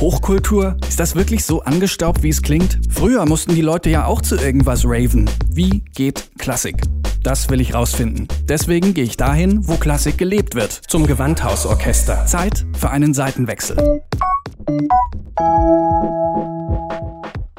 Hochkultur? 0.00 0.76
Ist 0.86 1.00
das 1.00 1.14
wirklich 1.14 1.44
so 1.44 1.62
angestaubt, 1.62 2.22
wie 2.22 2.28
es 2.28 2.42
klingt? 2.42 2.78
Früher 2.90 3.24
mussten 3.24 3.54
die 3.54 3.62
Leute 3.62 3.88
ja 3.88 4.04
auch 4.04 4.20
zu 4.20 4.36
irgendwas 4.36 4.84
raven. 4.84 5.28
Wie 5.48 5.84
geht 5.94 6.30
Klassik? 6.38 6.82
Das 7.22 7.48
will 7.48 7.62
ich 7.62 7.72
rausfinden. 7.72 8.28
Deswegen 8.44 8.92
gehe 8.92 9.04
ich 9.04 9.16
dahin, 9.16 9.66
wo 9.66 9.76
Klassik 9.76 10.18
gelebt 10.18 10.54
wird. 10.54 10.72
Zum 10.86 11.06
Gewandhausorchester. 11.06 12.26
Zeit 12.26 12.66
für 12.78 12.90
einen 12.90 13.14
Seitenwechsel. 13.14 14.02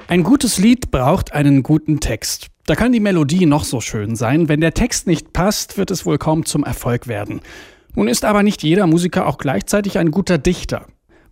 Ein 0.08 0.24
gutes 0.24 0.60
Lied 0.60 0.92
braucht 0.92 1.34
einen 1.34 1.64
guten 1.64 2.00
Text. 2.00 2.48
Da 2.68 2.76
kann 2.76 2.92
die 2.92 3.00
Melodie 3.00 3.48
noch 3.48 3.64
so 3.64 3.82
schön 3.82 4.16
sein. 4.16 4.48
Wenn 4.48 4.62
der 4.62 4.74
Text 4.76 5.08
nicht 5.08 5.34
passt, 5.34 5.78
wird 5.78 5.90
es 5.90 6.06
wohl 6.06 6.20
kaum 6.20 6.46
zum 6.46 6.64
Erfolg 6.64 7.08
werden. 7.08 7.42
Nun 7.96 8.08
ist 8.08 8.26
aber 8.26 8.44
nicht 8.44 8.62
jeder 8.62 8.86
Musiker 8.86 9.26
auch 9.26 9.40
gleichzeitig 9.40 9.98
ein 9.98 10.12
guter 10.12 10.38
Dichter. 10.38 10.86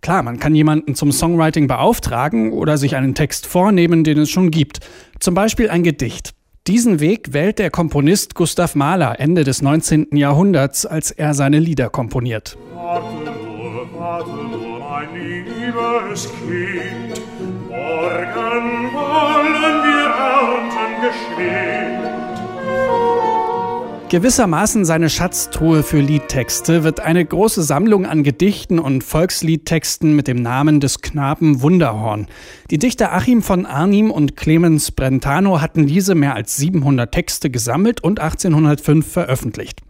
Klar, 0.06 0.22
man 0.22 0.38
kann 0.38 0.54
jemanden 0.54 0.94
zum 0.94 1.10
Songwriting 1.10 1.66
beauftragen 1.66 2.52
oder 2.52 2.78
sich 2.78 2.94
einen 2.94 3.16
Text 3.16 3.44
vornehmen, 3.44 4.04
den 4.04 4.18
es 4.18 4.30
schon 4.30 4.52
gibt. 4.52 4.78
Zum 5.18 5.34
Beispiel 5.34 5.68
ein 5.68 5.82
Gedicht. 5.82 6.30
Diesen 6.68 7.00
Weg 7.00 7.32
wählt 7.32 7.58
der 7.58 7.72
Komponist 7.72 8.36
Gustav 8.36 8.76
Mahler 8.76 9.18
Ende 9.18 9.42
des 9.42 9.62
19. 9.62 10.16
Jahrhunderts, 10.16 10.86
als 10.86 11.10
er 11.10 11.34
seine 11.34 11.58
Lieder 11.58 11.88
komponiert. 11.90 12.56
Warte 12.72 13.16
nur, 13.16 13.88
warte 13.98 14.30
nur, 14.30 14.78
mein 14.78 15.08
liebes 15.12 16.30
Kind. 16.38 17.20
Morgen 17.68 18.92
wollen 18.94 19.82
wir 19.82 20.06
ernten 20.22 21.02
geschwind. 21.02 22.15
Gewissermaßen 24.08 24.84
seine 24.84 25.10
Schatztruhe 25.10 25.82
für 25.82 25.98
Liedtexte 25.98 26.84
wird 26.84 27.00
eine 27.00 27.24
große 27.24 27.64
Sammlung 27.64 28.06
an 28.06 28.22
Gedichten 28.22 28.78
und 28.78 29.02
Volksliedtexten 29.02 30.14
mit 30.14 30.28
dem 30.28 30.40
Namen 30.42 30.78
des 30.78 31.00
Knaben 31.00 31.60
Wunderhorn. 31.60 32.28
Die 32.70 32.78
Dichter 32.78 33.12
Achim 33.12 33.42
von 33.42 33.66
Arnim 33.66 34.12
und 34.12 34.36
Clemens 34.36 34.92
Brentano 34.92 35.60
hatten 35.60 35.88
diese 35.88 36.14
mehr 36.14 36.36
als 36.36 36.56
700 36.56 37.10
Texte 37.10 37.50
gesammelt 37.50 38.00
und 38.00 38.20
1805 38.20 39.04
veröffentlicht. 39.10 39.80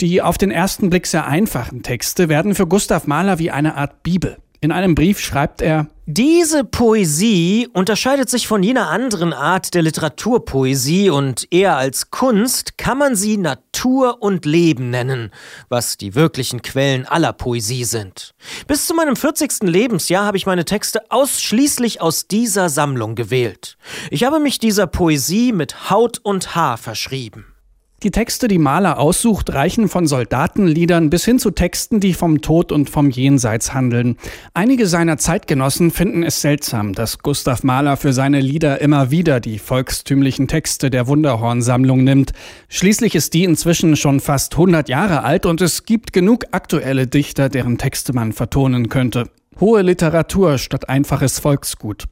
Die 0.00 0.22
auf 0.22 0.38
den 0.38 0.50
ersten 0.50 0.88
Blick 0.88 1.06
sehr 1.06 1.26
einfachen 1.26 1.82
Texte 1.82 2.30
werden 2.30 2.54
für 2.54 2.66
Gustav 2.66 3.06
Mahler 3.06 3.38
wie 3.38 3.50
eine 3.50 3.76
Art 3.76 4.02
Bibel. 4.02 4.38
In 4.66 4.72
einem 4.72 4.96
Brief 4.96 5.20
schreibt 5.20 5.62
er, 5.62 5.86
diese 6.06 6.64
Poesie 6.64 7.68
unterscheidet 7.72 8.28
sich 8.28 8.48
von 8.48 8.64
jener 8.64 8.90
anderen 8.90 9.32
Art 9.32 9.74
der 9.74 9.82
Literaturpoesie 9.82 11.08
und 11.08 11.46
eher 11.52 11.76
als 11.76 12.10
Kunst 12.10 12.76
kann 12.76 12.98
man 12.98 13.14
sie 13.14 13.36
Natur 13.36 14.20
und 14.20 14.44
Leben 14.44 14.90
nennen, 14.90 15.30
was 15.68 15.98
die 15.98 16.16
wirklichen 16.16 16.62
Quellen 16.62 17.06
aller 17.06 17.32
Poesie 17.32 17.84
sind. 17.84 18.34
Bis 18.66 18.88
zu 18.88 18.94
meinem 18.94 19.14
40. 19.14 19.62
Lebensjahr 19.62 20.24
habe 20.24 20.36
ich 20.36 20.46
meine 20.46 20.64
Texte 20.64 21.12
ausschließlich 21.12 22.00
aus 22.00 22.26
dieser 22.26 22.68
Sammlung 22.68 23.14
gewählt. 23.14 23.78
Ich 24.10 24.24
habe 24.24 24.40
mich 24.40 24.58
dieser 24.58 24.88
Poesie 24.88 25.52
mit 25.52 25.90
Haut 25.90 26.18
und 26.24 26.56
Haar 26.56 26.76
verschrieben. 26.76 27.55
Die 28.02 28.10
Texte, 28.10 28.46
die 28.46 28.58
Mahler 28.58 28.98
aussucht, 28.98 29.54
reichen 29.54 29.88
von 29.88 30.06
Soldatenliedern 30.06 31.08
bis 31.08 31.24
hin 31.24 31.38
zu 31.38 31.50
Texten, 31.50 31.98
die 31.98 32.12
vom 32.12 32.42
Tod 32.42 32.70
und 32.70 32.90
vom 32.90 33.08
Jenseits 33.08 33.72
handeln. 33.72 34.18
Einige 34.52 34.86
seiner 34.86 35.16
Zeitgenossen 35.16 35.90
finden 35.90 36.22
es 36.22 36.42
seltsam, 36.42 36.92
dass 36.92 37.20
Gustav 37.20 37.62
Mahler 37.62 37.96
für 37.96 38.12
seine 38.12 38.40
Lieder 38.40 38.82
immer 38.82 39.10
wieder 39.10 39.40
die 39.40 39.58
volkstümlichen 39.58 40.46
Texte 40.46 40.90
der 40.90 41.06
Wunderhorn-Sammlung 41.06 42.04
nimmt. 42.04 42.32
Schließlich 42.68 43.14
ist 43.14 43.32
die 43.32 43.44
inzwischen 43.44 43.96
schon 43.96 44.20
fast 44.20 44.52
100 44.52 44.90
Jahre 44.90 45.22
alt 45.22 45.46
und 45.46 45.62
es 45.62 45.84
gibt 45.84 46.12
genug 46.12 46.44
aktuelle 46.50 47.06
Dichter, 47.06 47.48
deren 47.48 47.78
Texte 47.78 48.12
man 48.12 48.34
vertonen 48.34 48.90
könnte. 48.90 49.30
Hohe 49.58 49.80
Literatur 49.80 50.58
statt 50.58 50.90
einfaches 50.90 51.38
Volksgut. 51.38 52.04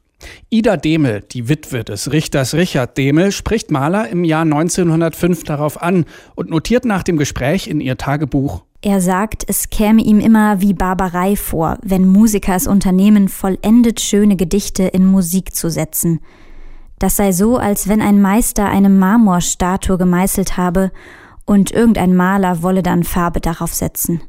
Ida 0.50 0.76
Demel, 0.76 1.22
die 1.32 1.48
Witwe 1.48 1.84
des 1.84 2.12
Richters 2.12 2.54
Richard 2.54 2.96
Demel, 2.96 3.32
spricht 3.32 3.70
Mahler 3.70 4.08
im 4.08 4.24
Jahr 4.24 4.42
1905 4.42 5.44
darauf 5.44 5.80
an 5.80 6.04
und 6.34 6.50
notiert 6.50 6.84
nach 6.84 7.02
dem 7.02 7.16
Gespräch 7.16 7.66
in 7.66 7.80
ihr 7.80 7.96
Tagebuch. 7.96 8.62
Er 8.82 9.00
sagt, 9.00 9.44
es 9.48 9.70
käme 9.70 10.02
ihm 10.02 10.20
immer 10.20 10.60
wie 10.60 10.74
Barbarei 10.74 11.36
vor, 11.36 11.78
wenn 11.82 12.06
Musiker 12.06 12.54
es 12.54 12.66
unternehmen, 12.66 13.28
vollendet 13.28 14.00
schöne 14.00 14.36
Gedichte 14.36 14.82
in 14.82 15.06
Musik 15.06 15.54
zu 15.54 15.70
setzen. 15.70 16.20
Das 16.98 17.16
sei 17.16 17.32
so, 17.32 17.56
als 17.56 17.88
wenn 17.88 18.02
ein 18.02 18.20
Meister 18.20 18.68
eine 18.68 18.90
Marmorstatue 18.90 19.96
gemeißelt 19.96 20.56
habe 20.56 20.92
und 21.46 21.70
irgendein 21.70 22.14
Maler 22.14 22.62
wolle 22.62 22.82
dann 22.82 23.04
Farbe 23.04 23.40
darauf 23.40 23.72
setzen. 23.74 24.20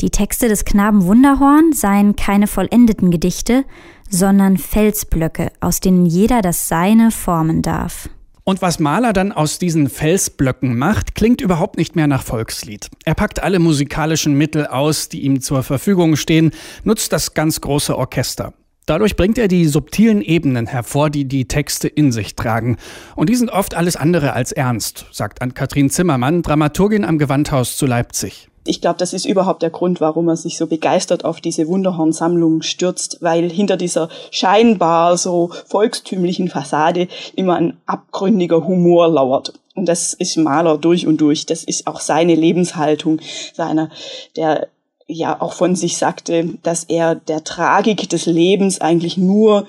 Die 0.00 0.10
Texte 0.10 0.46
des 0.46 0.64
Knaben 0.64 1.06
Wunderhorn 1.06 1.72
seien 1.72 2.14
keine 2.14 2.46
vollendeten 2.46 3.10
Gedichte, 3.10 3.64
sondern 4.08 4.56
Felsblöcke, 4.56 5.50
aus 5.58 5.80
denen 5.80 6.06
jeder 6.06 6.40
das 6.40 6.68
Seine 6.68 7.10
formen 7.10 7.62
darf. 7.62 8.08
Und 8.44 8.62
was 8.62 8.78
Mahler 8.78 9.12
dann 9.12 9.32
aus 9.32 9.58
diesen 9.58 9.90
Felsblöcken 9.90 10.78
macht, 10.78 11.16
klingt 11.16 11.40
überhaupt 11.40 11.78
nicht 11.78 11.96
mehr 11.96 12.06
nach 12.06 12.22
Volkslied. 12.22 12.88
Er 13.04 13.14
packt 13.14 13.42
alle 13.42 13.58
musikalischen 13.58 14.38
Mittel 14.38 14.68
aus, 14.68 15.08
die 15.08 15.22
ihm 15.22 15.40
zur 15.40 15.64
Verfügung 15.64 16.14
stehen, 16.14 16.52
nutzt 16.84 17.12
das 17.12 17.34
ganz 17.34 17.60
große 17.60 17.98
Orchester. 17.98 18.54
Dadurch 18.86 19.16
bringt 19.16 19.36
er 19.36 19.48
die 19.48 19.66
subtilen 19.66 20.22
Ebenen 20.22 20.66
hervor, 20.66 21.10
die 21.10 21.26
die 21.26 21.48
Texte 21.48 21.88
in 21.88 22.12
sich 22.12 22.36
tragen. 22.36 22.76
Und 23.16 23.30
die 23.30 23.34
sind 23.34 23.50
oft 23.50 23.74
alles 23.74 23.96
andere 23.96 24.32
als 24.32 24.52
ernst, 24.52 25.06
sagt 25.10 25.42
Ann-Kathrin 25.42 25.90
Zimmermann, 25.90 26.42
Dramaturgin 26.42 27.04
am 27.04 27.18
Gewandhaus 27.18 27.76
zu 27.76 27.84
Leipzig 27.84 28.47
ich 28.68 28.80
glaube, 28.80 28.98
das 28.98 29.14
ist 29.14 29.24
überhaupt 29.24 29.62
der 29.62 29.70
Grund, 29.70 30.00
warum 30.00 30.28
er 30.28 30.36
sich 30.36 30.58
so 30.58 30.66
begeistert 30.66 31.24
auf 31.24 31.40
diese 31.40 31.66
Wunderhorn-Sammlung 31.68 32.62
stürzt, 32.62 33.18
weil 33.20 33.50
hinter 33.50 33.76
dieser 33.76 34.10
scheinbar 34.30 35.16
so 35.16 35.50
volkstümlichen 35.66 36.48
Fassade 36.48 37.08
immer 37.34 37.56
ein 37.56 37.78
abgründiger 37.86 38.66
Humor 38.66 39.08
lauert. 39.08 39.54
Und 39.74 39.86
das 39.86 40.12
ist 40.12 40.36
Maler 40.36 40.76
durch 40.76 41.06
und 41.06 41.20
durch. 41.20 41.46
Das 41.46 41.64
ist 41.64 41.86
auch 41.86 42.00
seine 42.00 42.34
Lebenshaltung, 42.34 43.20
seiner, 43.54 43.90
der 44.36 44.68
ja 45.06 45.40
auch 45.40 45.54
von 45.54 45.74
sich 45.74 45.96
sagte, 45.96 46.50
dass 46.62 46.84
er 46.84 47.14
der 47.14 47.44
Tragik 47.44 48.10
des 48.10 48.26
Lebens 48.26 48.80
eigentlich 48.80 49.16
nur 49.16 49.66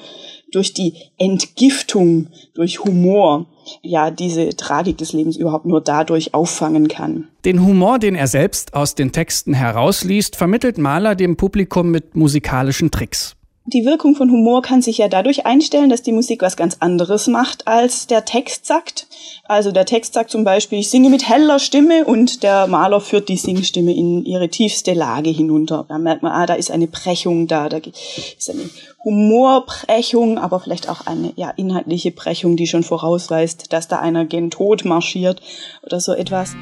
durch 0.52 0.74
die 0.74 0.96
Entgiftung, 1.18 2.28
durch 2.54 2.84
Humor, 2.84 3.46
ja, 3.82 4.12
diese 4.12 4.56
Tragik 4.56 4.98
des 4.98 5.14
Lebens 5.14 5.38
überhaupt 5.38 5.66
nur 5.66 5.82
dadurch 5.82 6.34
auffangen 6.34 6.88
kann. 6.88 7.28
Den 7.46 7.66
Humor, 7.66 8.00
den 8.00 8.16
er 8.16 8.28
selbst 8.28 8.74
aus 8.74 8.96
den 8.96 9.12
Texten 9.12 9.54
herausliest, 9.54 10.36
vermittelt 10.36 10.78
Mahler 10.78 11.16
dem 11.16 11.38
Publikum 11.38 11.92
mit 11.92 12.16
musikalischen 12.16 12.92
Tricks. 12.92 13.36
Die 13.72 13.86
Wirkung 13.86 14.16
von 14.16 14.32
Humor 14.32 14.64
kann 14.64 14.82
sich 14.82 14.98
ja 14.98 15.08
dadurch 15.08 15.46
einstellen, 15.46 15.92
dass 15.92 16.02
die 16.02 16.12
Musik 16.12 16.42
was 16.42 16.58
ganz 16.58 16.78
anderes 16.80 17.28
macht, 17.28 17.68
als 17.68 18.08
der 18.08 18.26
Text 18.26 18.66
sagt. 18.66 19.06
Also 19.44 19.72
der 19.72 19.86
Text 19.86 20.16
sagt 20.16 20.32
zum 20.32 20.44
Beispiel, 20.44 20.80
ich 20.80 20.90
singe 20.90 21.12
mit 21.12 21.30
heller 21.30 21.60
Stimme 21.60 22.04
und 22.06 22.42
der 22.42 22.66
Maler 22.66 23.00
führt 23.00 23.30
die 23.30 23.38
Singstimme 23.38 23.96
in 23.96 24.26
ihre 24.26 24.50
tiefste 24.50 24.94
Lage 24.94 25.30
hinunter. 25.30 25.86
Da 25.88 26.00
merkt 26.00 26.24
man, 26.24 26.32
ah, 26.32 26.48
da 26.48 26.56
ist 26.56 26.72
eine 26.72 26.88
Brechung 26.88 27.46
da, 27.46 27.70
da 27.70 27.78
ist 27.78 28.50
eine 28.50 28.68
Humorbrechung, 29.04 30.40
aber 30.40 30.60
vielleicht 30.60 30.90
auch 30.90 31.06
eine 31.06 31.32
ja, 31.36 31.52
inhaltliche 31.52 32.10
Brechung, 32.10 32.56
die 32.56 32.66
schon 32.66 32.82
vorausweist, 32.82 33.72
dass 33.72 33.88
da 33.88 34.00
einer 34.00 34.26
gen 34.26 34.50
Tod 34.50 34.84
marschiert 34.84 35.44
oder 35.84 36.00
so 36.00 36.14
etwas. 36.14 36.56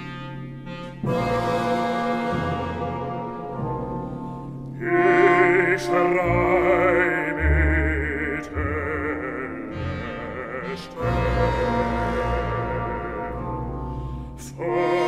Ich 5.77 6.66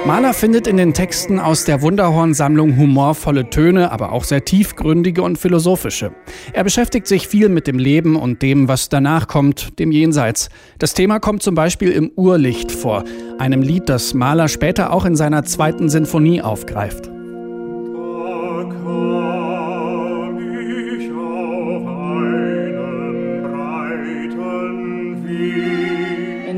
Mahler 0.10 0.34
findet 0.34 0.66
in 0.66 0.78
den 0.78 0.96
Texten 0.96 1.40
aus 1.40 1.66
der 1.66 1.84
Wunderhorn-Sammlung 1.84 2.78
humorvolle 2.78 3.52
Töne, 3.52 3.92
aber 3.92 4.12
auch 4.12 4.24
sehr 4.24 4.44
tiefgründige 4.44 5.22
und 5.22 5.38
philosophische. 5.38 6.14
Er 6.52 6.64
beschäftigt 6.64 7.06
sich 7.06 7.28
viel 7.28 7.48
mit 7.48 7.68
dem 7.68 7.78
Leben 7.78 8.16
und 8.16 8.42
dem, 8.42 8.68
was 8.68 8.90
danach 8.90 9.28
kommt, 9.28 9.78
dem 9.78 9.92
Jenseits. 9.92 10.50
Das 10.80 10.96
Thema 10.96 11.20
kommt 11.20 11.44
zum 11.44 11.54
Beispiel 11.54 11.92
im 11.92 12.12
Urlicht 12.16 12.72
vor, 12.72 13.04
einem 13.38 13.62
Lied, 13.62 13.88
das 13.88 14.16
Mahler 14.16 14.48
später 14.48 14.94
auch 14.94 15.06
in 15.06 15.16
seiner 15.16 15.44
zweiten 15.44 15.90
Sinfonie 15.90 16.42
aufgreift. 16.42 17.12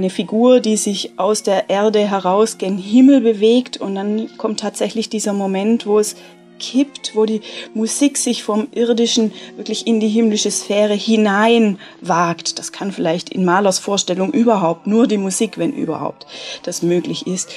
Eine 0.01 0.09
Figur, 0.09 0.59
die 0.61 0.77
sich 0.77 1.11
aus 1.17 1.43
der 1.43 1.69
Erde 1.69 1.99
heraus 1.99 2.57
gen 2.57 2.77
Himmel 2.77 3.21
bewegt 3.21 3.77
und 3.77 3.93
dann 3.93 4.35
kommt 4.37 4.59
tatsächlich 4.59 5.09
dieser 5.09 5.33
Moment, 5.33 5.85
wo 5.85 5.99
es 5.99 6.15
kippt, 6.57 7.15
wo 7.15 7.25
die 7.25 7.41
Musik 7.73 8.17
sich 8.17 8.43
vom 8.43 8.67
irdischen 8.71 9.31
wirklich 9.57 9.85
in 9.85 9.99
die 9.99 10.07
himmlische 10.07 10.49
Sphäre 10.49 10.93
hinein 10.93 11.77
wagt. 12.01 12.57
Das 12.57 12.71
kann 12.71 12.91
vielleicht 12.91 13.29
in 13.29 13.45
Malers 13.45 13.79
Vorstellung 13.79 14.31
überhaupt 14.31 14.87
nur 14.87 15.07
die 15.07 15.17
Musik, 15.17 15.57
wenn 15.57 15.71
überhaupt 15.71 16.25
das 16.63 16.81
möglich 16.81 17.27
ist. 17.27 17.51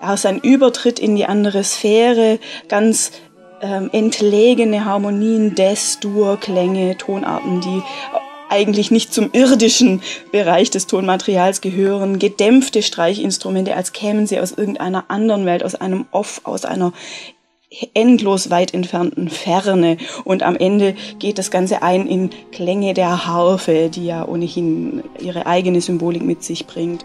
Aus 0.00 0.26
ein 0.26 0.40
Übertritt 0.40 0.98
in 0.98 1.16
die 1.16 1.26
andere 1.26 1.64
Sphäre, 1.64 2.38
ganz 2.68 3.12
ähm, 3.62 3.88
entlegene 3.92 4.84
Harmonien, 4.84 5.54
Destur, 5.54 6.38
Klänge, 6.38 6.96
Tonarten, 6.98 7.60
die 7.62 7.82
eigentlich 8.48 8.90
nicht 8.90 9.12
zum 9.12 9.30
irdischen 9.32 10.02
Bereich 10.32 10.70
des 10.70 10.86
Tonmaterials 10.86 11.60
gehören, 11.60 12.18
gedämpfte 12.18 12.82
Streichinstrumente, 12.82 13.74
als 13.74 13.92
kämen 13.92 14.26
sie 14.26 14.40
aus 14.40 14.52
irgendeiner 14.52 15.04
anderen 15.08 15.46
Welt, 15.46 15.64
aus 15.64 15.74
einem 15.74 16.06
Off, 16.10 16.40
aus 16.44 16.64
einer 16.64 16.92
endlos 17.94 18.50
weit 18.50 18.74
entfernten 18.74 19.28
Ferne. 19.28 19.98
Und 20.24 20.42
am 20.42 20.56
Ende 20.56 20.94
geht 21.18 21.38
das 21.38 21.50
Ganze 21.50 21.82
ein 21.82 22.06
in 22.06 22.30
Klänge 22.52 22.94
der 22.94 23.26
Harfe, 23.26 23.90
die 23.92 24.06
ja 24.06 24.26
ohnehin 24.26 25.02
ihre 25.20 25.46
eigene 25.46 25.80
Symbolik 25.80 26.22
mit 26.22 26.42
sich 26.44 26.66
bringt. 26.66 27.04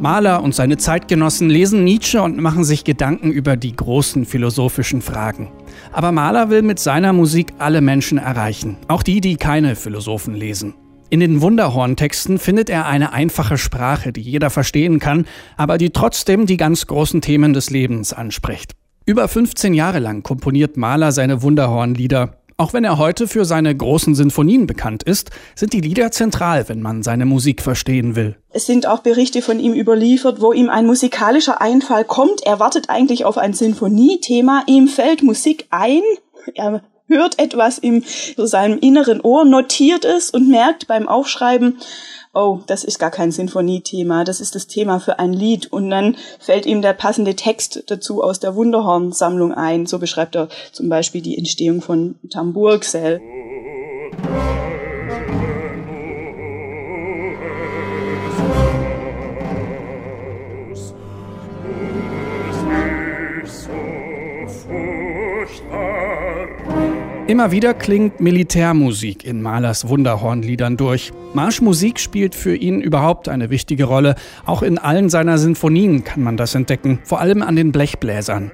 Mahler 0.00 0.44
und 0.44 0.54
seine 0.54 0.76
Zeitgenossen 0.76 1.50
lesen 1.50 1.82
Nietzsche 1.82 2.22
und 2.22 2.38
machen 2.40 2.62
sich 2.62 2.84
Gedanken 2.84 3.32
über 3.32 3.56
die 3.56 3.74
großen 3.74 4.26
philosophischen 4.26 5.02
Fragen. 5.02 5.50
Aber 5.90 6.12
Mahler 6.12 6.50
will 6.50 6.62
mit 6.62 6.78
seiner 6.78 7.12
Musik 7.12 7.52
alle 7.58 7.80
Menschen 7.80 8.16
erreichen, 8.16 8.76
auch 8.86 9.02
die, 9.02 9.20
die 9.20 9.34
keine 9.34 9.74
Philosophen 9.74 10.36
lesen. 10.36 10.74
In 11.10 11.18
den 11.18 11.40
Wunderhorn-Texten 11.40 12.38
findet 12.38 12.70
er 12.70 12.86
eine 12.86 13.12
einfache 13.12 13.58
Sprache, 13.58 14.12
die 14.12 14.20
jeder 14.20 14.50
verstehen 14.50 15.00
kann, 15.00 15.26
aber 15.56 15.78
die 15.78 15.90
trotzdem 15.90 16.46
die 16.46 16.58
ganz 16.58 16.86
großen 16.86 17.20
Themen 17.20 17.52
des 17.52 17.70
Lebens 17.70 18.12
anspricht. 18.12 18.74
Über 19.04 19.26
15 19.26 19.74
Jahre 19.74 19.98
lang 19.98 20.22
komponiert 20.22 20.76
Mahler 20.76 21.10
seine 21.10 21.42
Wunderhorn-Lieder. 21.42 22.37
Auch 22.60 22.72
wenn 22.72 22.82
er 22.82 22.98
heute 22.98 23.28
für 23.28 23.44
seine 23.44 23.72
großen 23.72 24.16
Sinfonien 24.16 24.66
bekannt 24.66 25.04
ist, 25.04 25.30
sind 25.54 25.72
die 25.72 25.80
Lieder 25.80 26.10
zentral, 26.10 26.68
wenn 26.68 26.82
man 26.82 27.04
seine 27.04 27.24
Musik 27.24 27.62
verstehen 27.62 28.16
will. 28.16 28.34
Es 28.50 28.66
sind 28.66 28.84
auch 28.88 28.98
Berichte 28.98 29.42
von 29.42 29.60
ihm 29.60 29.74
überliefert, 29.74 30.40
wo 30.40 30.52
ihm 30.52 30.68
ein 30.68 30.84
musikalischer 30.84 31.60
Einfall 31.60 32.02
kommt. 32.02 32.44
Er 32.44 32.58
wartet 32.58 32.90
eigentlich 32.90 33.24
auf 33.24 33.38
ein 33.38 33.54
Sinfoniethema, 33.54 34.64
ihm 34.66 34.88
fällt 34.88 35.22
Musik 35.22 35.68
ein. 35.70 36.02
Er 36.56 36.82
hört 37.06 37.38
etwas 37.38 37.78
in 37.78 38.02
seinem 38.36 38.80
inneren 38.80 39.20
Ohr, 39.20 39.44
notiert 39.44 40.04
es 40.04 40.30
und 40.30 40.48
merkt 40.48 40.88
beim 40.88 41.06
Aufschreiben, 41.06 41.78
oh, 42.38 42.60
das 42.66 42.84
ist 42.84 42.98
gar 42.98 43.10
kein 43.10 43.32
Sinfoniethema, 43.32 44.22
das 44.22 44.40
ist 44.40 44.54
das 44.54 44.68
Thema 44.68 45.00
für 45.00 45.18
ein 45.18 45.32
Lied. 45.32 45.72
Und 45.72 45.90
dann 45.90 46.16
fällt 46.38 46.66
ihm 46.66 46.82
der 46.82 46.92
passende 46.92 47.34
Text 47.34 47.82
dazu 47.88 48.22
aus 48.22 48.38
der 48.38 48.54
Wunderhorn-Sammlung 48.54 49.52
ein. 49.52 49.86
So 49.86 49.98
beschreibt 49.98 50.36
er 50.36 50.48
zum 50.72 50.88
Beispiel 50.88 51.20
die 51.20 51.36
Entstehung 51.36 51.82
von 51.82 52.14
Tamburgsell. 52.30 53.20
Immer 67.28 67.52
wieder 67.52 67.74
klingt 67.74 68.20
Militärmusik 68.20 69.22
in 69.22 69.42
Mahlers 69.42 69.86
Wunderhornliedern 69.86 70.78
durch. 70.78 71.12
Marschmusik 71.34 72.00
spielt 72.00 72.34
für 72.34 72.56
ihn 72.56 72.80
überhaupt 72.80 73.28
eine 73.28 73.50
wichtige 73.50 73.84
Rolle. 73.84 74.14
Auch 74.46 74.62
in 74.62 74.78
allen 74.78 75.10
seiner 75.10 75.36
Sinfonien 75.36 76.04
kann 76.04 76.22
man 76.22 76.38
das 76.38 76.54
entdecken, 76.54 77.00
vor 77.04 77.20
allem 77.20 77.42
an 77.42 77.54
den 77.54 77.70
Blechbläsern. 77.70 78.50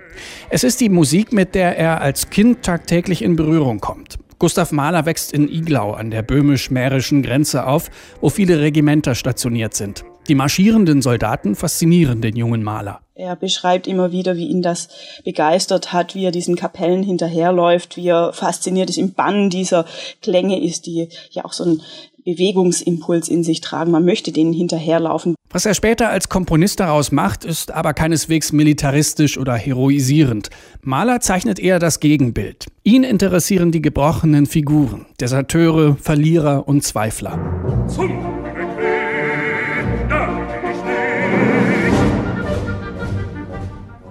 Es 0.50 0.64
ist 0.64 0.80
die 0.80 0.88
Musik, 0.88 1.32
mit 1.32 1.54
der 1.54 1.78
er 1.78 2.00
als 2.00 2.30
Kind 2.30 2.64
tagtäglich 2.64 3.22
in 3.22 3.36
Berührung 3.36 3.78
kommt. 3.78 4.18
Gustav 4.40 4.72
Mahler 4.72 5.06
wächst 5.06 5.32
in 5.32 5.48
Iglau 5.48 5.92
an 5.92 6.10
der 6.10 6.22
böhmisch-mährischen 6.22 7.22
Grenze 7.22 7.68
auf, 7.68 7.92
wo 8.20 8.28
viele 8.28 8.58
Regimenter 8.58 9.14
stationiert 9.14 9.74
sind. 9.74 10.04
Die 10.26 10.34
marschierenden 10.34 11.00
Soldaten 11.00 11.54
faszinieren 11.54 12.20
den 12.20 12.34
jungen 12.34 12.64
Maler. 12.64 13.03
Er 13.16 13.36
beschreibt 13.36 13.86
immer 13.86 14.10
wieder, 14.10 14.36
wie 14.36 14.48
ihn 14.48 14.60
das 14.60 14.88
begeistert 15.24 15.92
hat, 15.92 16.16
wie 16.16 16.24
er 16.24 16.32
diesen 16.32 16.56
Kapellen 16.56 17.04
hinterherläuft, 17.04 17.96
wie 17.96 18.08
er 18.08 18.32
fasziniert 18.32 18.90
ist 18.90 18.98
im 18.98 19.12
Bann 19.12 19.50
dieser 19.50 19.84
Klänge 20.20 20.60
ist, 20.60 20.86
die 20.86 21.08
ja 21.30 21.44
auch 21.44 21.52
so 21.52 21.62
einen 21.62 21.82
Bewegungsimpuls 22.24 23.28
in 23.28 23.44
sich 23.44 23.60
tragen. 23.60 23.92
Man 23.92 24.04
möchte 24.04 24.32
denen 24.32 24.52
hinterherlaufen. 24.52 25.36
Was 25.50 25.64
er 25.64 25.74
später 25.74 26.08
als 26.08 26.28
Komponist 26.28 26.80
daraus 26.80 27.12
macht, 27.12 27.44
ist 27.44 27.70
aber 27.70 27.94
keineswegs 27.94 28.50
militaristisch 28.50 29.38
oder 29.38 29.54
heroisierend. 29.54 30.50
Mahler 30.82 31.20
zeichnet 31.20 31.60
eher 31.60 31.78
das 31.78 32.00
Gegenbild. 32.00 32.66
Ihn 32.82 33.04
interessieren 33.04 33.70
die 33.70 33.82
gebrochenen 33.82 34.46
Figuren, 34.46 35.06
Deserteure, 35.20 35.96
Verlierer 36.00 36.66
und 36.66 36.82
Zweifler. 36.82 37.38
Zum 37.86 38.43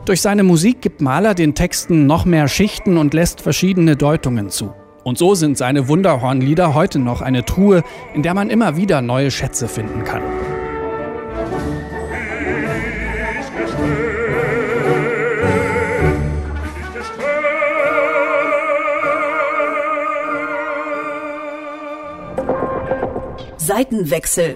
Durch 0.05 0.19
seine 0.19 0.43
Musik 0.43 0.81
gibt 0.81 0.99
Mahler 0.99 1.33
den 1.33 1.55
Texten 1.55 2.07
noch 2.07 2.25
mehr 2.25 2.49
Schichten 2.49 2.97
und 2.97 3.13
lässt 3.13 3.39
verschiedene 3.39 3.95
Deutungen 3.95 4.49
zu. 4.49 4.73
Und 5.05 5.17
so 5.17 5.33
sind 5.33 5.57
seine 5.57 5.87
Wunderhornlieder 5.87 6.73
heute 6.73 6.99
noch 6.99 7.21
eine 7.21 7.45
Truhe, 7.45 7.83
in 8.13 8.21
der 8.21 8.33
man 8.33 8.49
immer 8.49 8.75
wieder 8.75 9.01
neue 9.01 9.31
Schätze 9.31 9.69
finden 9.69 10.03
kann. 10.03 10.21
Seitenwechsel 23.55 24.55